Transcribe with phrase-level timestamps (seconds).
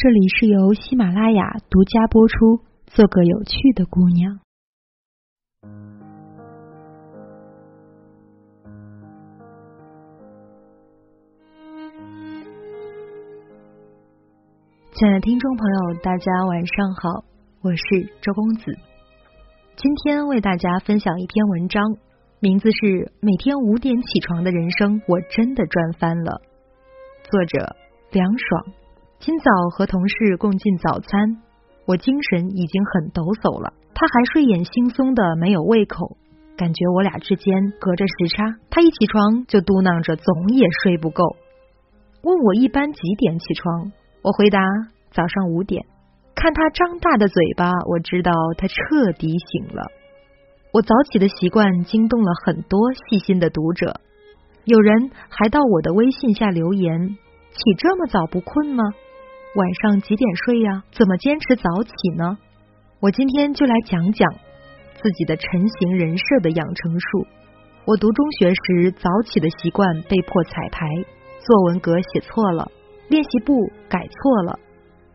[0.00, 2.34] 这里是由喜马拉雅独家播出。
[2.86, 4.38] 做个有趣的姑娘。
[14.92, 17.24] 亲爱的听众朋友，大家晚上好，
[17.62, 18.70] 我是周公子。
[19.74, 21.82] 今天为大家分享一篇文章，
[22.38, 22.76] 名字是
[23.18, 26.40] 《每天五点起床的人生》，我真的赚翻了。
[27.28, 27.74] 作者
[28.12, 28.87] 凉爽。
[29.20, 31.42] 今早和同事共进早餐，
[31.86, 36.16] 我精神已经很抖擞了，他还睡眼惺忪的没有胃口，
[36.56, 38.56] 感觉我俩之间隔着时差。
[38.70, 41.34] 他一起床就嘟囔着总也睡不够，
[42.22, 43.90] 问我一般几点起床，
[44.22, 44.62] 我回答
[45.10, 45.84] 早上五点。
[46.36, 49.90] 看他张大的嘴巴，我知道他彻底醒了。
[50.72, 53.98] 我早起的习惯惊动了很多细心的读者，
[54.64, 57.18] 有人还到我的微信下留言：
[57.50, 58.84] 起这么早不困吗？
[59.54, 60.84] 晚上几点睡呀？
[60.92, 62.36] 怎么坚持早起呢？
[63.00, 64.30] 我今天就来讲讲
[65.00, 67.26] 自己的成型人设的养成术。
[67.86, 70.86] 我读中学时早起的习惯被迫彩排，
[71.40, 72.70] 作文格写错了，
[73.08, 74.58] 练习簿改错了，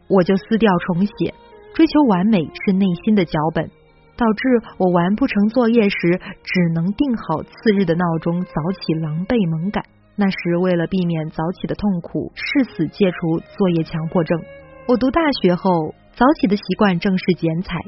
[0.07, 1.33] 我就撕掉重写。
[1.75, 3.69] 追求完美是内心的脚本，
[4.17, 9.83] 导致我完不成作业时只能定好次日的闹钟，早起狼狈猛改。
[10.15, 14.39] 那时为了避免早起的痛苦，誓死戒除作业强迫症。
[14.87, 17.79] 我读大学后，早起的习惯正是剪彩。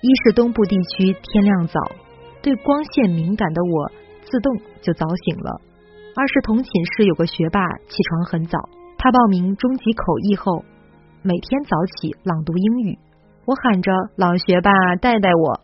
[0.00, 1.80] 一是东部地区天亮早，
[2.42, 3.92] 对光线敏感的我
[4.24, 5.60] 自动就早醒了；
[6.16, 8.58] 二是同寝室有个学霸起床很早，
[8.96, 10.64] 他报名中级口译后，
[11.22, 12.98] 每天早起朗读英语。
[13.44, 15.60] 我喊着老学霸带带我，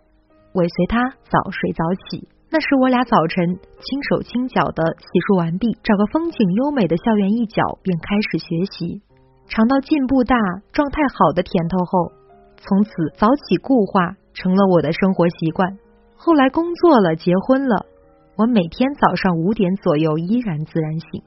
[0.54, 2.28] 尾随他早睡早起。
[2.54, 9.02] 那时我俩早晨轻手轻脚的洗漱完毕，找个风景优美的校园一角，便开始学习。
[9.50, 10.38] 尝到进步大、
[10.70, 12.14] 状态好的甜头后，
[12.62, 15.66] 从此早起固化成了我的生活习惯。
[16.14, 17.90] 后来工作了，结婚了，
[18.38, 21.26] 我每天早上五点左右依然自然醒。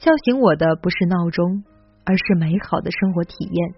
[0.00, 1.68] 叫醒我的不是闹钟，
[2.08, 3.74] 而是美好的生活体验。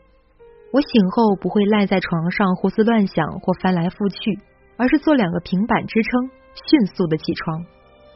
[0.71, 4.39] 我醒后不会赖在床上胡思乱想或翻来覆去，
[4.79, 6.31] 而是做两个平板支撑。
[6.55, 7.65] 迅速的起床，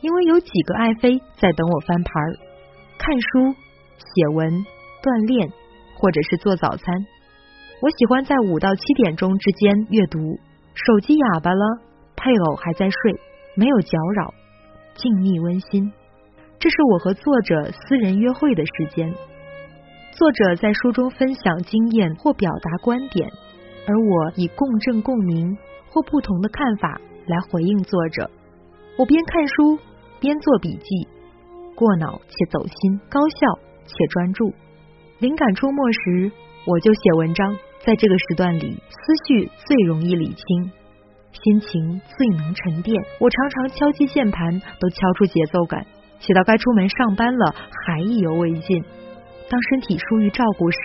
[0.00, 2.36] 因为有几个爱妃在等我翻盘儿、
[2.98, 3.54] 看书、
[3.98, 4.64] 写文、
[5.02, 5.48] 锻炼，
[5.96, 7.06] 或者是做早餐。
[7.82, 10.18] 我喜欢在五到七点钟之间阅读，
[10.74, 11.80] 手机哑巴了，
[12.16, 13.20] 配偶还在睡，
[13.54, 14.34] 没有搅扰，
[14.94, 15.92] 静谧温馨。
[16.58, 19.12] 这是我和作者私人约会的时间。
[20.12, 23.28] 作者在书中分享经验或表达观点，
[23.86, 25.58] 而我以共振共鸣
[25.90, 26.98] 或不同的看法。
[27.26, 28.30] 来回应作者，
[28.96, 29.78] 我边看书
[30.20, 31.08] 边做笔记，
[31.74, 34.52] 过脑且走心，高效且专注。
[35.18, 36.30] 灵感出没时，
[36.66, 37.56] 我就写文章。
[37.84, 40.70] 在这个时段里，思绪最容易理清，
[41.32, 43.00] 心情最能沉淀。
[43.20, 45.84] 我常常敲击键盘，都敲出节奏感，
[46.20, 47.54] 写到该出门上班了，
[47.86, 48.84] 还意犹未尽。
[49.48, 50.78] 当身体疏于照顾时，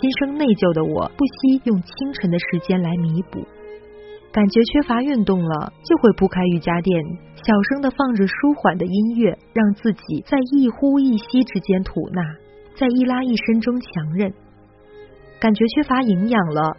[0.00, 3.46] 心生内疚的我，不惜用清晨的时间来弥补。
[4.38, 7.04] 感觉缺乏运动了，就会铺开瑜伽垫，
[7.34, 12.22] 小声的放着舒缓的音乐，让自己在一呼一吸之间吐纳，
[12.78, 14.32] 在一拉一伸中强韧。
[15.40, 16.76] 感觉缺乏营养了，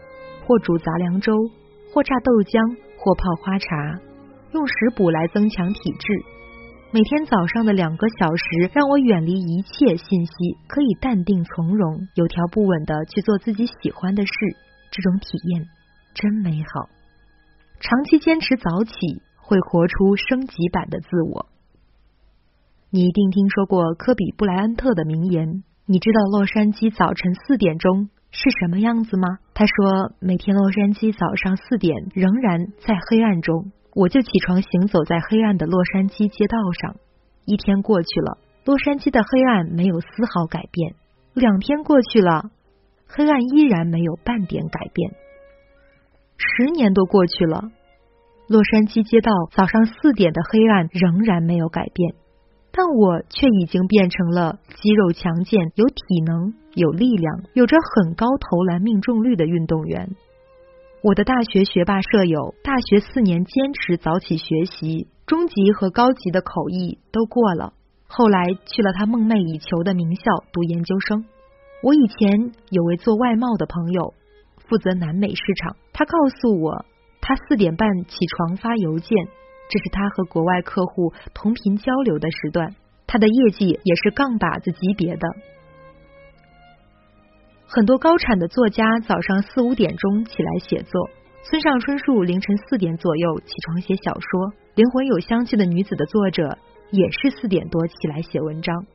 [0.48, 1.36] 或煮杂粮粥，
[1.94, 4.00] 或榨豆浆，或泡花茶，
[4.54, 6.14] 用食补来增强体质。
[6.94, 10.32] 每天早上的两个小时，让我远离一切信息，
[10.70, 14.32] 可以淡定从容、有条不紊的去做自己喜欢的事。
[14.92, 15.66] 这种体验
[16.14, 16.99] 真美好。
[17.80, 18.92] 长期坚持早起，
[19.38, 21.48] 会活出升级版的自我。
[22.92, 25.64] 你一定听说过科比布莱恩特的名言。
[25.86, 29.40] 你知道洛杉矶早晨四点钟是什么样子吗？
[29.54, 36.98] 他说，每天洛杉矶早上四点仍然在黑暗中，我就起床行走在黑暗的洛杉矶街道上。
[37.46, 40.94] 一天过去了，洛杉矶的黑暗没有丝毫改变；
[41.34, 42.52] 两天过去了，
[43.08, 45.16] 黑暗依然没有半点改变。
[46.38, 47.72] 十年都过去了，
[48.50, 52.16] 洛杉矶街道早上四点的黑暗仍然没有改变，
[52.72, 60.16] 但我却已经变成了肌肉强健、有体能、有力量、有着很高投篮命中率的运动员。
[61.04, 67.74] 我的大学学霸舍友，大学四年坚持早起学习，中级和高级的口译都过了，
[68.08, 71.24] 后来去了他梦寐以求的名校读研究生。
[71.84, 74.16] 我以前有位做外贸的朋友。
[74.68, 76.86] 负责南美市场，他告诉我，
[77.30, 79.16] 他四点半起床发邮件，
[79.70, 82.74] 这是他和国外客户同频交流的时段。
[83.06, 85.28] 他的业绩也是杠把子级别的。
[87.68, 91.10] 很多高产的作家早上四五点钟起来写作，
[91.44, 96.58] 村上春树凌晨四点左右起床写小说，灵魂有香气的女子的作者
[96.90, 98.88] 也是四点多起来写文章。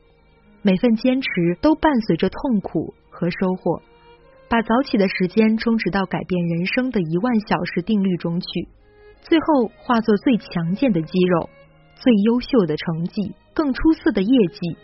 [0.61, 1.29] 每份坚持
[1.61, 3.81] 都伴随着痛苦和收获，
[4.55, 8.69] 把早起的时间充值到改变人生的一万小时定律中去，
[9.19, 11.49] 最后化作最强健的肌肉、
[11.95, 14.77] 最优秀的成绩、更出色的业绩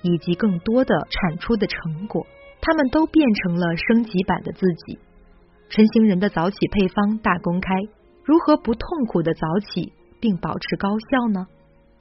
[0.00, 2.26] 以及更多的产出的成果，
[2.62, 4.98] 他们都变成了升级版的自己。
[5.68, 7.68] 晨行人的早起配方大公开，
[8.24, 9.92] 如何不痛苦的早起
[10.22, 11.46] 并保持高效呢？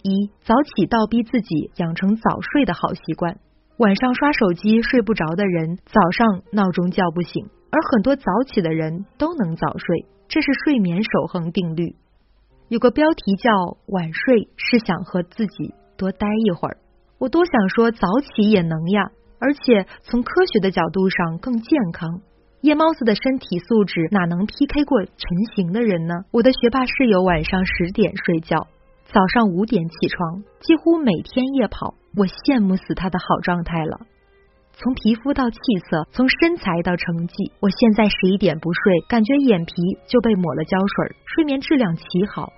[0.02, 3.38] 一早起倒逼自己养成早睡的好习惯。
[3.78, 11.96] 晚上刷手机睡不着的人，早上闹钟叫不醒；而很多早起的人都能早睡，这是睡眠守恒定律。
[12.70, 16.78] 有个标题叫“晚睡是想和自己多待一会儿”，
[17.22, 22.22] 我多想说早起也能呀，而且从科学的角度上更健康。
[22.62, 25.14] 夜猫子的身体素质哪能 PK 过晨
[25.56, 26.16] 行的人呢？
[26.32, 28.66] 我的学霸室友晚上十点睡觉。
[29.06, 34.02] 早上五点起床，几乎每天夜跑，我羡慕死他的好状态了。
[34.74, 39.74] 从皮肤到气色，从身材到成绩，我现在十一点不睡，感觉眼皮
[40.10, 42.04] 就被抹了胶水，睡眠质量奇
[42.34, 42.52] 好。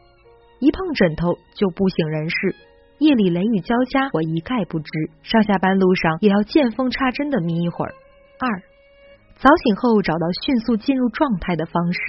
[0.59, 2.56] 一碰枕头就不省人事，
[3.00, 4.88] 夜里雷雨交加，我一概不知。
[5.23, 7.94] 上下班路上也要见缝插针的眯一会儿。
[8.39, 8.63] 二，
[9.35, 12.00] 早醒后找到迅速进入状态的方式。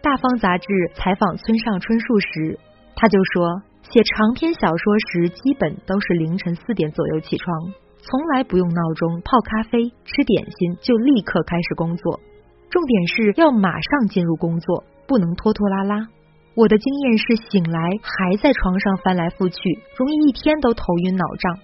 [0.00, 2.58] 大方杂志采访村上春树时。
[2.98, 7.72] 他就说，写长篇小说时，基本都是凌晨四点左右起床，
[8.02, 12.20] 从来不用闹钟，泡咖啡，吃点心就立刻开始工作。
[12.68, 16.08] 重点是要马上进入工作，不能拖拖拉拉。
[16.56, 19.58] 我的经验是，醒来还在床上翻来覆去，
[19.96, 21.58] 容易一天都头晕脑胀。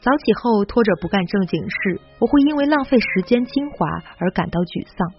[0.00, 3.86] 早起后拖着不干正经事，我会因为浪费时间精华
[4.18, 5.12] 而感到沮丧。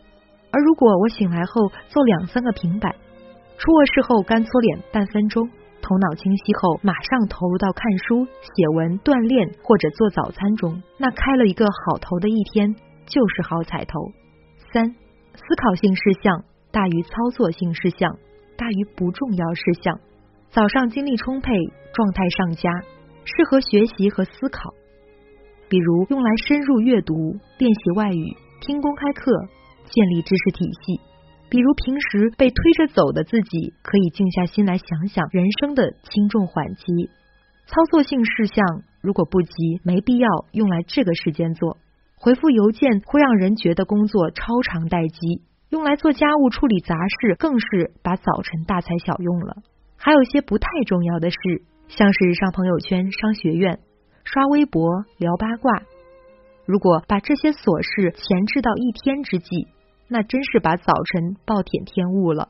[0.50, 2.96] 而如果我醒来后做两三个平板。
[3.58, 5.50] 出卧室后干搓脸半分钟，
[5.88, 12.76] 头脑清晰后马上投入到看书、写文、锻炼或者做早餐中，那开了一个好头的一天
[13.08, 13.96] 就是好彩头。
[14.74, 16.44] 三、思考性事项
[16.74, 18.20] 大于操作性事项
[18.58, 19.98] 大于不重要事项。
[20.52, 21.54] 早上精力充沛，
[21.94, 22.70] 状态上佳，
[23.24, 24.74] 适合学习和思考，
[25.70, 27.16] 比如用来深入阅读、
[27.58, 29.32] 练习外语、听公开课、
[29.88, 31.00] 建立知识体系。
[31.50, 37.10] 比如平时被推着走的自己，可以静下心来想想人生的轻重缓急。
[37.68, 38.66] 操作性事项
[39.02, 41.78] 如果不急，没必要用来这个时间做。
[42.18, 49.58] 回复邮件会让人觉得工作超长待机，用来做家务、处理杂事，更是把早晨大材小用了。
[49.96, 51.38] 还有些不太重要的事，
[51.88, 53.80] 像是上朋友圈、商学院、
[54.26, 55.84] 刷微博、聊八卦。
[56.66, 59.68] 如果把这些琐事前置到一天之际。
[60.08, 62.50] 那真是把早晨暴殄天物了。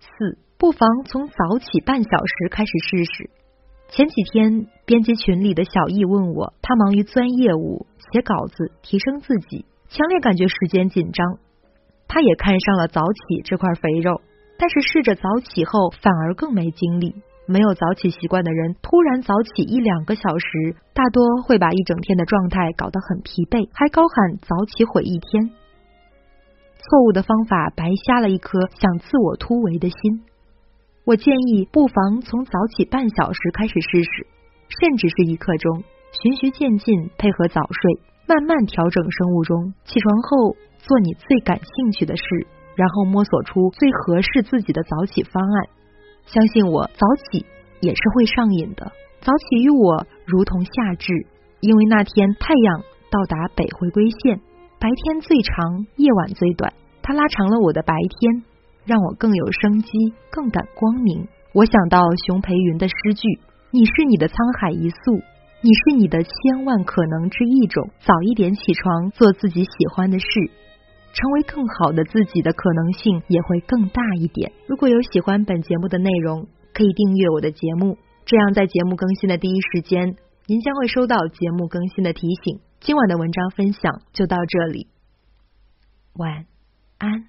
[0.00, 3.30] 四，不妨从早起半小时开始试试。
[3.88, 11.38] 前几天，编辑群里的小易问我，他忙于钻业务、写稿子、提升自己，强烈感觉时间紧张。
[12.06, 14.20] 他也看上了早起这块肥肉，
[14.58, 17.14] 但是试着早起后反而更没精力。
[17.46, 25.50] 没有早起习惯的人，突然早起一两个小时，大多会把一整天的状态搞得很疲惫，还高喊早起毁一天。
[26.80, 30.24] 错误的方法白瞎了一颗想自我突围的心。
[31.04, 34.26] 我建议不妨从早起半小时开始试试，
[34.80, 35.82] 甚至是一刻钟，
[36.22, 39.74] 循序渐进，配合早睡，慢慢调整生物钟。
[39.84, 42.22] 起床后做你最感兴趣的事，
[42.76, 45.68] 然后摸索出最合适自己的早起方案。
[46.26, 47.44] 相信我，早起
[47.80, 48.92] 也是会上瘾的。
[49.20, 51.12] 早起与我如同夏至，
[51.60, 54.40] 因为那天太阳到达北回归线。
[54.80, 56.72] 白天最长，夜晚最短，
[57.02, 58.42] 它拉长了我的白天，
[58.86, 59.90] 让我更有生机，
[60.30, 61.28] 更感光明。
[61.52, 63.28] 我想到熊培云的诗句
[63.70, 65.20] ：“你是你的沧海一粟，
[65.60, 70.26] 你是你的千万可能之一种。”早一点起床，做自己喜欢的事，
[71.12, 74.50] 成为更好的自己的可能性也会更大一点。
[74.66, 82.60] 如果有喜欢本节目的内容，可以订阅我的节目，这样在节目更新的第一时间，您将会收到节目更新的提醒。
[82.80, 84.88] 今晚的文章分享就到这里，
[86.14, 86.46] 晚
[86.96, 87.28] 安。